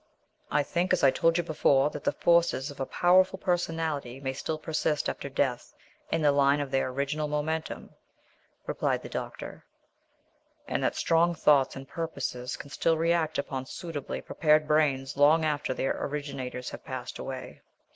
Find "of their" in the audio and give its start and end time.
6.59-6.87